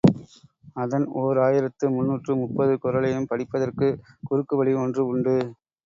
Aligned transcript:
அதன் 0.75 1.05
ஓர் 1.15 1.39
ஆயிரத்து 1.39 1.89
முன்னூற்று 1.89 2.35
முப்பது 2.35 2.75
குறளையும் 2.77 3.29
படிப்பதற்குக் 3.31 3.99
குறுக்குவழி 4.29 4.75
ஒன்று 4.81 5.03
உண்டு. 5.07 5.37